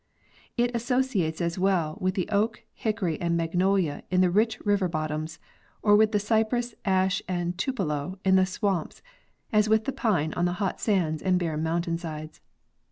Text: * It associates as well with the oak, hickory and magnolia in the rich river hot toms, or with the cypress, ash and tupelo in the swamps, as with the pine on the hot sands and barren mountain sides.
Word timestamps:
* 0.33 0.45
It 0.57 0.71
associates 0.75 1.41
as 1.41 1.59
well 1.59 1.95
with 2.01 2.15
the 2.15 2.27
oak, 2.31 2.63
hickory 2.73 3.21
and 3.21 3.37
magnolia 3.37 4.01
in 4.09 4.21
the 4.21 4.31
rich 4.31 4.59
river 4.65 4.89
hot 4.91 5.09
toms, 5.09 5.37
or 5.83 5.95
with 5.95 6.11
the 6.11 6.17
cypress, 6.17 6.73
ash 6.83 7.21
and 7.27 7.55
tupelo 7.55 8.17
in 8.25 8.35
the 8.35 8.47
swamps, 8.47 9.03
as 9.53 9.69
with 9.69 9.85
the 9.85 9.91
pine 9.93 10.33
on 10.33 10.45
the 10.45 10.53
hot 10.57 10.79
sands 10.81 11.21
and 11.21 11.37
barren 11.37 11.61
mountain 11.61 11.99
sides. 11.99 12.41